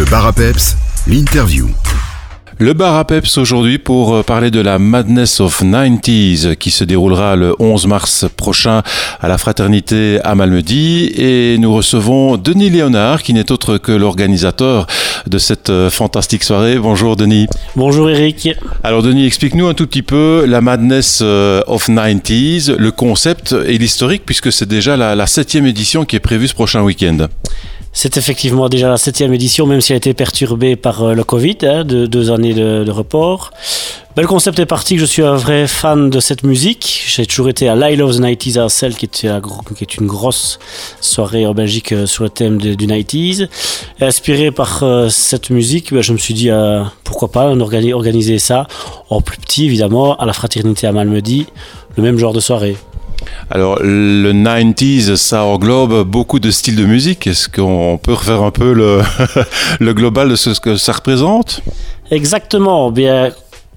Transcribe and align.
Le 0.00 0.06
bar 0.06 0.24
à 0.24 0.32
peps, 0.32 0.78
l'interview. 1.06 1.68
Le 2.56 2.72
bar 2.72 2.96
à 2.96 3.04
Peps 3.06 3.36
aujourd'hui 3.36 3.76
pour 3.76 4.14
euh, 4.14 4.22
parler 4.22 4.50
de 4.50 4.60
la 4.60 4.78
Madness 4.78 5.40
of 5.40 5.62
90s 5.62 6.56
qui 6.56 6.70
se 6.70 6.84
déroulera 6.84 7.36
le 7.36 7.54
11 7.58 7.86
mars 7.86 8.24
prochain 8.34 8.82
à 9.20 9.28
la 9.28 9.36
Fraternité 9.36 10.18
à 10.24 10.34
Malmedy 10.34 11.12
et 11.14 11.58
nous 11.58 11.74
recevons 11.74 12.38
Denis 12.38 12.70
Léonard 12.70 13.22
qui 13.22 13.34
n'est 13.34 13.52
autre 13.52 13.76
que 13.76 13.92
l'organisateur 13.92 14.86
de 15.26 15.36
cette 15.36 15.68
euh, 15.68 15.90
fantastique 15.90 16.44
soirée. 16.44 16.78
Bonjour 16.78 17.14
Denis. 17.14 17.46
Bonjour 17.76 18.08
Eric. 18.08 18.48
Alors 18.82 19.02
Denis, 19.02 19.26
explique-nous 19.26 19.66
un 19.66 19.74
tout 19.74 19.86
petit 19.86 20.02
peu 20.02 20.46
la 20.48 20.62
Madness 20.62 21.18
euh, 21.20 21.60
of 21.66 21.90
90s, 21.90 22.74
le 22.74 22.90
concept 22.90 23.54
et 23.66 23.76
l'historique 23.76 24.22
puisque 24.24 24.50
c'est 24.50 24.66
déjà 24.66 24.96
la, 24.96 25.14
la 25.14 25.26
septième 25.26 25.66
édition 25.66 26.06
qui 26.06 26.16
est 26.16 26.20
prévue 26.20 26.48
ce 26.48 26.54
prochain 26.54 26.80
week-end. 26.80 27.28
C'est 27.92 28.16
effectivement 28.16 28.68
déjà 28.68 28.88
la 28.88 28.96
septième 28.96 29.34
édition, 29.34 29.66
même 29.66 29.80
si 29.80 29.92
elle 29.92 29.96
a 29.96 29.98
été 29.98 30.14
perturbée 30.14 30.76
par 30.76 31.02
euh, 31.02 31.14
le 31.14 31.24
Covid, 31.24 31.58
hein, 31.62 31.84
de 31.84 32.06
deux 32.06 32.30
années 32.30 32.54
de, 32.54 32.88
report. 32.90 33.50
Ben, 34.14 34.22
le 34.22 34.28
concept 34.28 34.58
est 34.60 34.66
parti 34.66 34.96
je 34.96 35.04
suis 35.04 35.22
un 35.22 35.34
vrai 35.34 35.66
fan 35.66 36.08
de 36.08 36.20
cette 36.20 36.44
musique. 36.44 37.04
J'ai 37.08 37.26
toujours 37.26 37.48
été 37.48 37.68
à 37.68 37.74
l'Isle 37.74 38.02
of 38.02 38.16
the 38.16 38.20
90s 38.20 38.60
à 38.60 38.68
Celle, 38.68 38.94
qui, 38.94 39.08
qui 39.08 39.26
est 39.26 39.94
une 39.96 40.06
grosse 40.06 40.60
soirée 41.00 41.46
en 41.46 41.52
Belgique 41.52 41.90
euh, 41.92 42.06
sur 42.06 42.22
le 42.22 42.30
thème 42.30 42.58
de- 42.58 42.74
du 42.74 42.86
90s. 42.86 43.48
Et 44.00 44.04
inspiré 44.04 44.52
par 44.52 44.84
euh, 44.84 45.08
cette 45.08 45.50
musique, 45.50 45.92
ben, 45.92 46.00
je 46.00 46.12
me 46.12 46.18
suis 46.18 46.34
dit 46.34 46.50
pourquoi 47.02 47.32
pas 47.32 47.52
organiser 47.52 48.38
ça 48.38 48.68
en 49.10 49.20
plus 49.20 49.38
petit, 49.38 49.66
évidemment, 49.66 50.16
à 50.16 50.26
la 50.26 50.32
Fraternité 50.32 50.86
à 50.86 50.92
Malmedy, 50.92 51.46
le 51.96 52.02
même 52.04 52.18
genre 52.18 52.32
de 52.32 52.40
soirée. 52.40 52.76
Alors 53.50 53.78
le 53.82 54.32
90s, 54.32 55.16
ça 55.16 55.44
englobe 55.44 56.04
beaucoup 56.04 56.38
de 56.38 56.50
styles 56.50 56.76
de 56.76 56.84
musique. 56.84 57.26
Est-ce 57.26 57.48
qu'on 57.48 57.98
peut 58.02 58.14
refaire 58.14 58.42
un 58.42 58.50
peu 58.50 58.72
le, 58.72 59.00
le 59.80 59.94
global 59.94 60.28
de 60.28 60.36
ce 60.36 60.58
que 60.60 60.76
ça 60.76 60.92
représente? 60.92 61.62
Exactement. 62.10 62.90
Bien, 62.90 63.30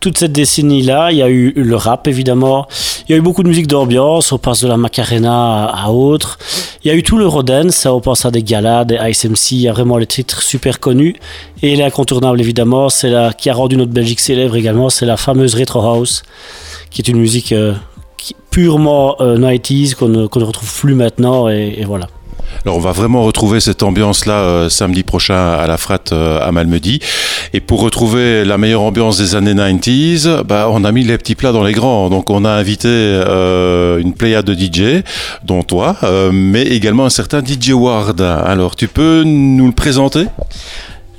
toute 0.04 0.18
cette 0.18 0.34
décennie-là, 0.34 1.12
il 1.14 1.20
y 1.20 1.22
a 1.22 1.30
eu 1.30 1.54
le 1.56 1.76
rap 1.78 2.10
évidemment. 2.10 2.68
Il 3.08 3.14
y 3.14 3.16
a 3.16 3.18
eu 3.18 3.22
beaucoup 3.22 3.42
de 3.42 3.48
musique 3.48 3.68
d'ambiance. 3.68 4.34
On 4.34 4.38
passe 4.38 4.62
de 4.62 4.68
la 4.68 4.76
Macarena 4.76 5.66
à, 5.66 5.92
autre. 5.92 6.38
Il 6.84 6.90
y 6.90 6.92
a 6.92 6.94
eu 6.94 7.04
tout 7.04 7.18
l'Eurodance. 7.18 7.74
Ça, 7.74 7.94
on 7.94 8.02
pense 8.02 8.26
à 8.26 8.32
des 8.32 8.44
galas, 8.44 8.84
des 8.84 9.00
Ice 9.10 9.24
MC. 9.24 9.52
Il 9.52 9.62
y 9.62 9.70
a 9.70 9.72
vraiment 9.72 9.98
les 9.98 10.06
titres 10.06 10.44
super 10.44 10.82
connus. 10.82 11.16
Et 11.62 11.78
l'incontournable 11.78 12.42
évidemment, 12.42 12.90
c'est 12.90 13.10
la 13.10 13.32
qui 13.32 13.50
a 13.50 13.54
rendu 13.54 13.78
notre 13.78 13.94
Belgique 13.94 14.20
célèbre 14.20 14.58
également. 14.58 14.90
C'est 14.90 15.06
la 15.06 15.16
fameuse 15.16 15.56
Retro 15.56 15.80
House, 15.80 16.24
qui 16.90 17.02
est 17.02 17.08
une 17.08 17.20
musique 17.20 17.54
euh, 17.54 17.74
purement 18.50 19.16
euh, 19.22 19.38
90s 19.38 19.96
qu'on 19.96 20.10
ne, 20.10 20.28
qu'on 20.28 20.40
ne 20.40 20.46
retrouve 20.46 20.72
plus 20.80 20.96
maintenant. 20.96 21.50
Et, 21.50 21.84
voilà. 21.86 22.08
Alors 22.66 22.78
on 22.78 22.80
va 22.80 22.92
vraiment 22.92 23.24
retrouver 23.24 23.60
cette 23.60 23.84
ambiance-là 23.84 24.34
euh, 24.34 24.70
samedi 24.70 25.04
prochain 25.04 25.54
à 25.54 25.68
la 25.68 25.78
Frat 25.78 26.00
euh, 26.12 26.40
à 26.42 26.52
Malmedy. 26.52 27.00
Et 27.56 27.60
pour 27.60 27.82
retrouver 27.82 28.46
la 28.46 28.58
meilleure 28.58 28.82
ambiance 28.82 29.18
des 29.18 29.36
années 29.36 29.54
90s, 29.54 30.44
bah, 30.44 30.68
on 30.72 30.84
a 30.84 30.92
mis 30.92 31.04
les 31.04 31.18
petits 31.18 31.36
plats 31.36 31.52
dans 31.52 31.64
les 31.64 31.74
grands. 31.74 32.10
Donc 32.10 32.30
on 32.30 32.46
a 32.46 32.50
invité 32.50 32.88
euh, 32.90 34.00
une 34.00 34.14
pléiade 34.14 34.46
de 34.46 34.54
DJ, 34.54 35.04
dont 35.44 35.64
toi, 35.64 35.98
euh, 36.04 36.32
mais 36.34 36.64
également 36.64 37.06
un 37.06 37.12
certain 37.12 37.44
DJ 37.44 37.72
Ward. 37.72 38.22
Alors 38.22 38.76
tu 38.76 38.88
peux 38.88 39.24
nous 39.24 39.68
le 39.68 39.74
présenter? 39.74 40.26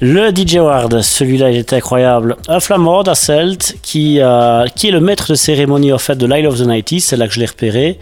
Le 0.01 0.31
DJ 0.31 0.57
Ward, 0.57 1.01
celui-là, 1.01 1.51
il 1.51 1.59
était 1.59 1.77
incroyable. 1.77 2.37
Un 2.49 2.61
flamand 2.61 3.03
d'Asselt 3.03 3.77
qui, 3.83 4.19
est 4.19 4.91
le 4.91 5.01
maître 5.01 5.31
de 5.31 5.35
cérémonie 5.35 5.93
en 5.93 5.99
fait 5.99 6.17
de 6.17 6.27
l'Isle 6.27 6.47
of 6.47 6.59
the 6.59 6.67
90s, 6.67 7.01
c'est 7.01 7.17
là 7.17 7.29
que 7.29 7.35
je 7.35 7.41
l'ai 7.41 7.47
repéré. 7.47 7.99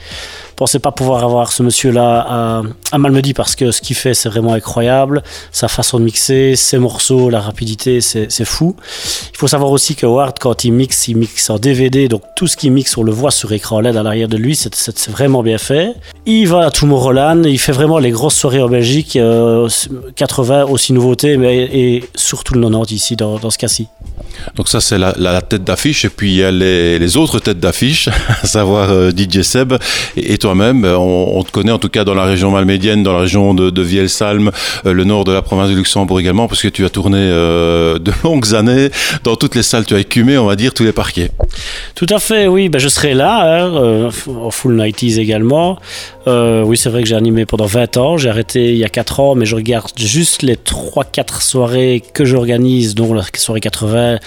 Pensais 0.63 0.79
pas 0.79 0.93
pouvoir 0.93 1.25
avoir 1.25 1.51
ce 1.51 1.65
monsieur-là 1.65 2.25
à, 2.29 2.63
à 2.93 2.99
Malmedy 2.99 3.35
parce 3.35 3.57
que 3.57 3.73
ce 3.73 3.81
qu'il 3.81 3.97
fait, 3.97 4.15
c'est 4.15 4.29
vraiment 4.29 4.53
incroyable. 4.53 5.25
Sa 5.51 5.67
façon 5.67 5.99
de 5.99 6.05
mixer, 6.05 6.55
ses 6.55 6.79
morceaux, 6.79 7.31
la 7.31 7.41
rapidité, 7.41 8.01
c'est 8.01 8.45
fou. 8.45 8.77
Il 9.33 9.39
faut 9.39 9.49
savoir 9.49 9.73
aussi 9.73 9.97
que 9.97 10.07
Ward, 10.07 10.37
quand 10.39 10.63
il 10.63 10.73
mixe, 10.73 11.09
il 11.09 11.17
mixe 11.17 11.51
en 11.51 11.59
DVD, 11.59 12.07
donc 12.07 12.23
tout 12.37 12.47
ce 12.47 12.57
qu'il 12.57 12.71
mixe, 12.71 12.97
on 12.97 13.03
le 13.03 13.11
voit 13.11 13.33
sur 13.33 13.51
écran 13.53 13.81
LED 13.81 13.97
à 13.97 14.05
l'arrière 14.05 14.29
de 14.29 14.37
lui, 14.37 14.55
c'est- 14.55 15.11
vraiment 15.11 15.43
bien 15.43 15.59
fait. 15.59 15.95
Il 16.27 16.47
va 16.47 16.67
à 16.67 16.71
Tomorrowland, 16.71 17.43
il 17.45 17.59
fait 17.59 17.73
vraiment 17.73 17.99
les 17.99 18.13
grosses 18.13 18.37
soirées 18.37 18.63
en 18.63 18.69
Belgique, 18.69 19.17
euh, 19.17 19.69
80 20.15 20.67
aussi 20.67 20.93
nouveautés, 20.93 21.39
mais 21.39 21.57
et 21.73 22.05
surtout 22.15 22.55
le 22.55 22.61
90 22.61 22.95
ici 22.95 23.17
dans 23.17 23.51
ce 23.51 23.59
cas-ci. 23.59 23.89
Donc 24.57 24.69
ça 24.69 24.81
c'est 24.81 24.99
la, 24.99 25.43
tête 25.43 25.65
d'affiche 25.65 26.05
et 26.05 26.09
puis 26.09 26.33
il 26.33 26.37
y 26.37 26.45
a 26.45 26.51
les, 26.51 27.17
autres 27.17 27.39
têtes 27.41 27.61
d'affiche, 27.61 28.09
à 28.43 28.47
savoir 28.47 28.91
euh, 28.91 29.11
DJ 29.11 29.43
Seb 29.43 29.75
et, 30.17 30.39
toi-même. 30.39 30.85
Euh, 30.85 30.97
On, 30.97 31.43
te 31.43 31.51
connaît 31.51 31.73
en 31.73 31.79
tout 31.79 31.89
cas 31.89 32.05
dans 32.05 32.15
la 32.15 32.25
région 32.25 32.51
malmédienne, 32.51 33.03
dans 33.03 33.13
la 33.13 33.21
région 33.21 33.55
de, 33.55 33.71
de 33.71 33.83
Vielsalm, 33.83 34.51
euh, 34.87 34.93
le 34.93 35.05
nord 35.05 35.25
de 35.25 35.33
la 35.33 35.43
province 35.43 35.71
de 35.71 35.75
Luxembourg 35.75 36.21
également, 36.21 36.49
parce 36.49 36.63
que 36.63 36.69
tu 36.69 36.85
as 36.85 36.91
tourné 36.91 37.19
euh, 37.19 37.99
de 37.99 38.13
longues 38.25 38.55
années 38.55 38.91
dans 39.25 39.37
toutes 39.37 39.55
les 39.55 39.63
salles, 39.63 39.85
tu 39.85 39.95
as 39.95 39.99
écumé, 39.99 40.39
on 40.39 40.47
va 40.47 40.57
dire, 40.57 40.75
tous 40.75 40.85
les 40.85 40.93
parquets. 40.93 41.31
Tout 41.95 42.07
à 42.11 42.19
fait, 42.19 42.47
oui, 42.47 42.69
ben 42.69 42.79
je 42.79 42.89
serai 42.89 43.15
là, 43.15 43.41
hein, 43.43 43.75
euh, 43.75 44.11
en 44.29 44.51
full 44.51 44.77
90s 44.77 45.19
également. 45.19 45.79
Oui, 46.27 46.77
c'est 46.77 46.89
vrai 46.89 47.03
que 47.03 47.09
j'ai 47.09 47.17
animé 47.17 47.47
pendant 47.47 47.67
20 47.67 47.97
ans, 47.97 48.17
j'ai 48.17 48.29
arrêté 48.29 48.71
il 48.71 48.79
y 48.79 48.85
a 48.85 48.89
4 48.89 49.21
ans, 49.21 49.35
mais 49.35 49.45
je 49.45 49.57
regarde 49.57 49.91
juste 49.97 50.43
les 50.43 50.55
3-4 50.55 51.43
soirées 51.43 52.03
que 52.15 52.25
j'organise, 52.25 52.95
dont 52.95 53.13
la 53.13 53.25
soirée 53.37 53.61
80, 53.61 54.19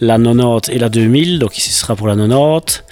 la 0.00 0.18
90 0.18 0.70
et 0.70 0.78
la 0.78 0.88
2000, 0.88 1.38
donc 1.38 1.56
ici 1.58 1.70
ce 1.70 1.80
sera 1.80 1.96
pour 1.96 2.06
la 2.06 2.16
90. 2.16 2.84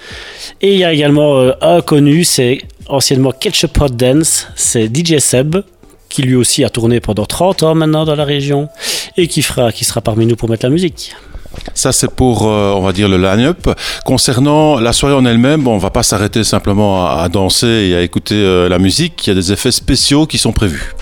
Et 0.61 0.73
il 0.73 0.79
y 0.79 0.83
a 0.83 0.93
également 0.93 1.37
euh, 1.37 1.53
un 1.61 1.81
connu, 1.81 2.23
c'est 2.23 2.59
anciennement 2.87 3.31
Ketchup 3.31 3.79
Hot 3.79 3.89
Dance, 3.89 4.47
c'est 4.55 4.85
DJ 4.93 5.19
Seb, 5.19 5.57
qui 6.09 6.21
lui 6.21 6.35
aussi 6.35 6.63
a 6.63 6.69
tourné 6.69 6.99
pendant 6.99 7.25
30 7.25 7.63
ans 7.63 7.75
maintenant 7.75 8.05
dans 8.05 8.15
la 8.15 8.25
région, 8.25 8.69
et 9.17 9.27
qui, 9.27 9.41
fera, 9.41 9.71
qui 9.71 9.85
sera 9.85 10.01
parmi 10.01 10.25
nous 10.25 10.35
pour 10.35 10.49
mettre 10.49 10.65
la 10.65 10.71
musique. 10.71 11.13
Ça, 11.73 11.91
c'est 11.91 12.11
pour, 12.11 12.47
euh, 12.47 12.73
on 12.73 12.81
va 12.81 12.91
dire, 12.91 13.09
le 13.09 13.17
line-up. 13.17 13.69
Concernant 14.05 14.79
la 14.79 14.93
soirée 14.93 15.15
en 15.15 15.25
elle-même, 15.25 15.63
bon, 15.63 15.73
on 15.73 15.77
va 15.77 15.89
pas 15.89 16.03
s'arrêter 16.03 16.43
simplement 16.43 17.05
à, 17.05 17.21
à 17.21 17.29
danser 17.29 17.67
et 17.67 17.95
à 17.95 18.01
écouter 18.01 18.35
euh, 18.35 18.69
la 18.69 18.79
musique. 18.79 19.25
Il 19.25 19.29
y 19.29 19.31
a 19.31 19.35
des 19.35 19.51
effets 19.51 19.71
spéciaux 19.71 20.25
qui 20.25 20.37
sont 20.37 20.51
prévus. 20.51 20.93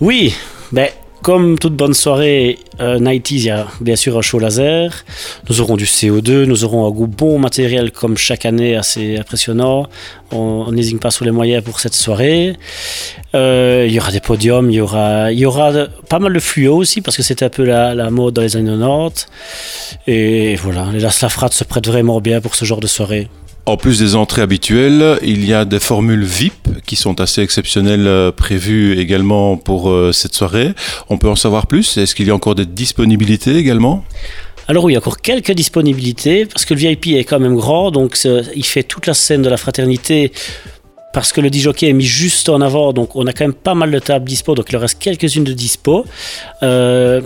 Oui, 0.00 0.34
ben, 0.72 0.88
comme 1.22 1.58
toute 1.58 1.74
bonne 1.74 1.94
soirée 1.94 2.58
euh, 2.80 2.98
90s, 2.98 3.32
il 3.32 3.44
y 3.44 3.50
a 3.50 3.66
bien 3.80 3.96
sûr 3.96 4.16
un 4.16 4.22
show 4.22 4.38
laser. 4.38 5.04
Nous 5.48 5.60
aurons 5.60 5.76
du 5.76 5.84
CO2, 5.84 6.44
nous 6.44 6.64
aurons 6.64 6.86
un 6.86 6.90
bon 6.90 7.38
matériel 7.38 7.92
comme 7.92 8.16
chaque 8.16 8.46
année 8.46 8.76
assez 8.76 9.18
impressionnant. 9.18 9.86
On 10.32 10.72
n'hésite 10.72 11.00
pas 11.00 11.10
sur 11.10 11.24
les 11.24 11.30
moyens 11.30 11.62
pour 11.62 11.80
cette 11.80 11.94
soirée. 11.94 12.56
Euh, 13.34 13.84
il 13.86 13.92
y 13.92 13.98
aura 13.98 14.12
des 14.12 14.20
podiums, 14.20 14.70
il 14.70 14.76
y 14.76 14.80
aura, 14.80 15.32
il 15.32 15.38
y 15.38 15.46
aura 15.46 15.72
pas 16.08 16.18
mal 16.18 16.32
de 16.32 16.38
fluo 16.40 16.76
aussi 16.76 17.00
parce 17.00 17.16
que 17.16 17.22
c'était 17.22 17.44
un 17.44 17.50
peu 17.50 17.64
la, 17.64 18.10
mode 18.10 18.34
dans 18.34 18.42
les 18.42 18.56
années 18.56 18.70
90. 18.70 19.26
Et 20.06 20.56
voilà, 20.56 20.88
les 20.92 21.00
La 21.00 21.10
Slafrat 21.10 21.50
se 21.52 21.64
prête 21.64 21.86
vraiment 21.86 22.20
bien 22.20 22.40
pour 22.40 22.54
ce 22.54 22.64
genre 22.64 22.80
de 22.80 22.86
soirée. 22.86 23.28
En 23.66 23.76
plus 23.76 23.98
des 23.98 24.14
entrées 24.16 24.42
habituelles, 24.42 25.18
il 25.22 25.44
y 25.44 25.52
a 25.52 25.64
des 25.64 25.80
formules 25.80 26.24
VIP 26.24 26.82
qui 26.86 26.96
sont 26.96 27.20
assez 27.20 27.42
exceptionnelles 27.42 28.06
euh, 28.06 28.32
prévues 28.32 28.98
également 28.98 29.56
pour 29.56 29.90
euh, 29.90 30.12
cette 30.12 30.34
soirée. 30.34 30.72
On 31.08 31.18
peut 31.18 31.28
en 31.28 31.36
savoir 31.36 31.66
plus? 31.66 31.96
Est-ce 31.98 32.14
qu'il 32.14 32.26
y 32.26 32.30
a 32.30 32.34
encore 32.34 32.54
des 32.54 32.66
disponibilités 32.66 33.56
également? 33.56 34.04
Alors 34.66 34.84
oui, 34.84 34.96
encore 34.96 35.20
quelques 35.20 35.52
disponibilités, 35.52 36.46
parce 36.46 36.64
que 36.64 36.74
le 36.74 36.80
VIP 36.80 37.08
est 37.08 37.24
quand 37.24 37.40
même 37.40 37.56
grand, 37.56 37.90
donc 37.90 38.16
il 38.54 38.64
fait 38.64 38.84
toute 38.84 39.06
la 39.06 39.14
scène 39.14 39.42
de 39.42 39.48
la 39.48 39.56
fraternité, 39.56 40.30
parce 41.12 41.32
que 41.32 41.40
le 41.40 41.48
DJ 41.48 41.68
est 41.82 41.92
mis 41.92 42.04
juste 42.04 42.48
en 42.48 42.60
avant, 42.60 42.92
donc 42.92 43.16
on 43.16 43.26
a 43.26 43.32
quand 43.32 43.44
même 43.44 43.52
pas 43.52 43.74
mal 43.74 43.90
de 43.90 43.98
tables 43.98 44.26
dispo, 44.26 44.54
donc 44.54 44.66
il 44.70 44.76
en 44.76 44.80
reste 44.80 45.00
quelques-unes 45.00 45.44
de 45.44 45.52
dispo. 45.52 46.04
Euh, 46.62 47.20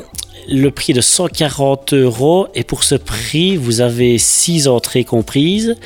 le 0.48 0.70
prix 0.70 0.92
est 0.92 0.96
de 0.96 1.00
140 1.02 1.92
euros, 1.92 2.48
et 2.54 2.64
pour 2.64 2.82
ce 2.82 2.94
prix, 2.94 3.56
vous 3.56 3.82
avez 3.82 4.16
6 4.16 4.68
entrées 4.68 5.04
comprises, 5.04 5.76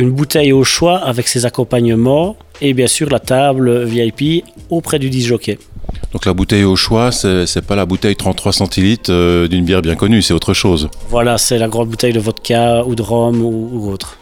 une 0.00 0.10
bouteille 0.10 0.52
au 0.52 0.64
choix 0.64 0.98
avec 0.98 1.28
ses 1.28 1.46
accompagnements, 1.46 2.36
et 2.60 2.74
bien 2.74 2.86
sûr 2.86 3.08
la 3.10 3.20
table 3.20 3.84
VIP 3.84 4.44
auprès 4.70 4.98
du 4.98 5.10
DJ. 5.12 5.32
Donc 6.12 6.26
la 6.26 6.32
bouteille 6.32 6.64
au 6.64 6.76
choix, 6.76 7.12
c'est 7.12 7.66
pas 7.66 7.76
la 7.76 7.86
bouteille 7.86 8.16
33 8.16 8.52
centilitres 8.52 9.12
euh, 9.12 9.48
d'une 9.48 9.64
bière 9.64 9.82
bien 9.82 9.96
connue, 9.96 10.22
c'est 10.22 10.34
autre 10.34 10.54
chose. 10.54 10.88
Voilà, 11.08 11.38
c'est 11.38 11.58
la 11.58 11.68
grande 11.68 11.88
bouteille 11.88 12.12
de 12.12 12.20
vodka 12.20 12.84
ou 12.84 12.94
de 12.94 13.02
rhum 13.02 13.42
ou, 13.42 13.70
ou 13.72 13.90
autre. 13.92 14.19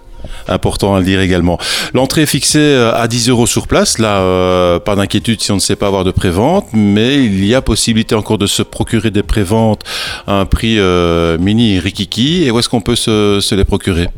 Important 0.48 0.94
à 0.94 0.98
le 0.98 1.04
dire 1.04 1.20
également. 1.20 1.58
L'entrée 1.94 2.22
est 2.22 2.26
fixée 2.26 2.58
euh, 2.58 2.94
à 2.94 3.08
10 3.08 3.28
euros 3.28 3.46
sur 3.46 3.66
place. 3.66 3.98
Là, 3.98 4.18
euh, 4.18 4.78
pas 4.78 4.96
d'inquiétude 4.96 5.40
si 5.40 5.52
on 5.52 5.56
ne 5.56 5.60
sait 5.60 5.76
pas 5.76 5.86
avoir 5.86 6.04
de 6.04 6.10
prévente, 6.10 6.66
mais 6.72 7.16
il 7.16 7.44
y 7.44 7.54
a 7.54 7.62
possibilité 7.62 8.14
encore 8.14 8.38
de 8.38 8.46
se 8.46 8.62
procurer 8.62 9.10
des 9.10 9.22
préventes 9.22 9.82
à 10.26 10.34
un 10.34 10.46
prix 10.46 10.78
euh, 10.78 11.38
mini 11.38 11.78
rikiki. 11.78 12.44
Et 12.44 12.50
où 12.50 12.58
est-ce 12.58 12.68
qu'on 12.68 12.80
peut 12.80 12.96
se, 12.96 13.54
les 13.54 13.64
procurer? 13.64 14.08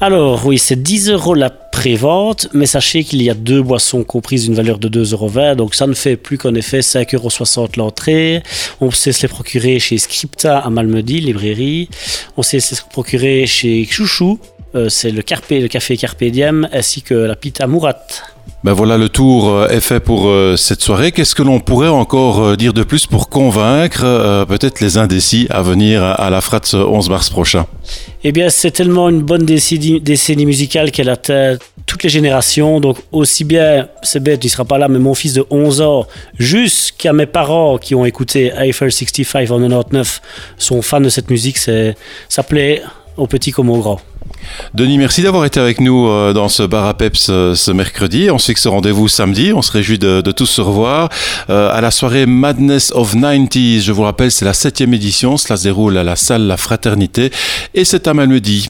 Alors 0.00 0.46
oui, 0.46 0.58
c'est 0.58 0.80
10 0.80 1.10
euros 1.10 1.34
la 1.34 1.50
pré-vente, 1.50 2.48
mais 2.52 2.66
sachez 2.66 3.02
qu'il 3.02 3.20
y 3.22 3.30
a 3.30 3.34
deux 3.34 3.62
boissons 3.62 4.04
comprises 4.04 4.44
d'une 4.44 4.54
valeur 4.54 4.78
de 4.78 4.88
2,20 4.88 5.12
euros, 5.12 5.54
donc 5.56 5.74
ça 5.74 5.86
ne 5.88 5.94
fait 5.94 6.16
plus 6.16 6.38
qu'en 6.38 6.54
effet 6.54 6.80
5,60 6.80 7.58
euros 7.58 7.68
l'entrée. 7.76 8.42
On 8.80 8.90
sait 8.92 9.12
se 9.12 9.22
les 9.22 9.28
procurer 9.28 9.78
chez 9.80 9.98
Scripta 9.98 10.58
à 10.58 10.70
Malmedy, 10.70 11.20
librairie. 11.20 11.88
On 12.36 12.42
sait 12.42 12.60
se 12.60 12.76
les 12.76 12.80
procurer 12.90 13.46
chez 13.46 13.84
Chouchou, 13.90 14.38
euh, 14.74 14.88
c'est 14.88 15.10
le, 15.10 15.22
Carpe, 15.22 15.50
le 15.50 15.68
café 15.68 15.96
Carpe 15.96 16.24
Diem, 16.24 16.68
ainsi 16.72 17.00
que 17.02 17.14
la 17.14 17.36
pita 17.36 17.66
Murat. 17.66 17.96
Ben 18.64 18.72
voilà, 18.72 18.98
le 18.98 19.08
tour 19.08 19.48
euh, 19.48 19.68
est 19.68 19.80
fait 19.80 20.00
pour 20.00 20.26
euh, 20.26 20.56
cette 20.56 20.82
soirée. 20.82 21.12
Qu'est-ce 21.12 21.34
que 21.34 21.42
l'on 21.42 21.60
pourrait 21.60 21.88
encore 21.88 22.56
dire 22.56 22.74
de 22.74 22.82
plus 22.82 23.06
pour 23.06 23.28
convaincre 23.28 24.44
peut-être 24.46 24.80
les 24.80 24.98
indécis 24.98 25.46
à 25.50 25.62
venir 25.62 26.02
à 26.02 26.28
la 26.28 26.40
FRAT 26.40 26.74
11 26.74 27.08
mars 27.08 27.30
prochain? 27.30 27.66
Eh 28.24 28.32
bien, 28.32 28.50
c'est 28.50 28.72
tellement 28.72 29.08
une 29.08 29.22
bonne 29.22 29.46
décennie, 29.46 30.00
décennie 30.00 30.44
musicale 30.44 30.90
qu'elle 30.90 31.08
atteint 31.08 31.56
toutes 31.86 32.02
les 32.02 32.10
générations. 32.10 32.80
Donc, 32.80 32.98
aussi 33.10 33.44
bien, 33.44 33.88
c'est 34.02 34.22
bête, 34.22 34.44
il 34.44 34.50
sera 34.50 34.64
pas 34.64 34.76
là, 34.76 34.88
mais 34.88 34.98
mon 34.98 35.14
fils 35.14 35.32
de 35.32 35.46
11 35.48 35.80
ans, 35.80 36.06
jusqu'à 36.38 37.14
mes 37.14 37.26
parents 37.26 37.78
qui 37.78 37.94
ont 37.94 38.04
écouté 38.04 38.52
Eiffel 38.54 38.92
65 38.92 39.50
en 39.50 39.60
99, 39.60 40.20
sont 40.58 40.82
fans 40.82 41.00
de 41.00 41.08
cette 41.08 41.30
musique. 41.30 41.58
Ça 41.58 42.42
plaît 42.42 42.82
aux 43.16 43.26
petits 43.26 43.52
comme 43.52 43.70
aux 43.70 43.78
grands. 43.78 44.00
Denis, 44.74 44.98
merci 44.98 45.22
d'avoir 45.22 45.44
été 45.44 45.60
avec 45.60 45.80
nous 45.80 46.08
euh, 46.08 46.32
dans 46.32 46.48
ce 46.48 46.62
bar 46.62 46.86
à 46.86 46.94
Peps 46.94 47.28
euh, 47.30 47.54
ce 47.54 47.70
mercredi. 47.70 48.30
On 48.30 48.38
se 48.38 48.46
fixe 48.46 48.66
rendez-vous 48.66 49.08
samedi. 49.08 49.52
On 49.52 49.62
se 49.62 49.72
réjouit 49.72 49.98
de, 49.98 50.20
tous 50.20 50.46
se 50.46 50.60
revoir 50.60 51.08
euh, 51.50 51.72
à 51.72 51.80
la 51.80 51.90
soirée 51.90 52.26
Madness 52.26 52.92
of 52.92 53.14
90s. 53.14 53.82
Je 53.82 53.92
vous 53.92 54.02
rappelle, 54.02 54.30
c'est 54.30 54.44
la 54.44 54.54
septième 54.54 54.94
édition. 54.94 55.36
Cela 55.36 55.56
se 55.56 55.64
déroule 55.64 55.96
à 55.98 56.04
la 56.04 56.16
salle 56.16 56.42
La 56.42 56.56
Fraternité 56.56 57.30
et 57.74 57.84
c'est 57.84 58.06
à 58.06 58.14
Malmedy. 58.14 58.68